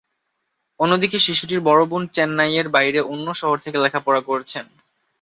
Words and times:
অন্যদিকে 0.79 1.17
শিশুটির 1.19 1.61
বড় 1.61 1.81
বোন 1.85 2.03
চেন্নাইয়ের 2.07 2.67
বাইরে 2.69 2.99
অন্য 3.11 3.27
শহরে 3.33 3.63
থেকে 3.65 3.77
লেখাপড়া 3.77 4.21
করছেন। 4.21 4.65